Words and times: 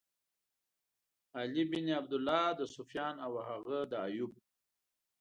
علی 1.39 1.63
بن 1.71 1.87
عبدالله، 1.99 2.43
د 2.59 2.61
سُفیان 2.75 3.15
او 3.25 3.33
هغه 3.47 3.79
د 3.91 3.93
ایوب. 4.07 4.33